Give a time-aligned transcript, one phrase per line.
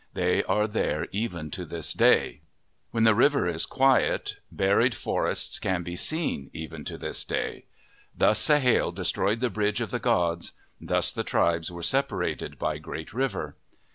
[0.15, 2.09] They are there even to this day.
[2.09, 5.95] 4 8 OF THE PACIFIC NORTHWEST When the water is quiet, buried forests can be
[5.95, 7.65] seen even to this day.
[8.17, 10.53] Thus Sahale destroyed the bridge of the gods.
[10.81, 13.55] Thus the tribes were separated by Great River.